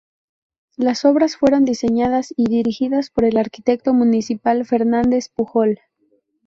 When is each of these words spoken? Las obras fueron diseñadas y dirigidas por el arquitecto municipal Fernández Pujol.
Las 0.77 1.05
obras 1.05 1.37
fueron 1.37 1.63
diseñadas 1.63 2.33
y 2.35 2.45
dirigidas 2.49 3.11
por 3.11 3.23
el 3.23 3.37
arquitecto 3.37 3.93
municipal 3.93 4.65
Fernández 4.65 5.29
Pujol. 5.29 5.77